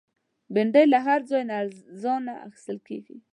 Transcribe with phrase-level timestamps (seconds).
[0.53, 3.17] بېنډۍ له هر ځای نه ارزانه اخیستل کېږي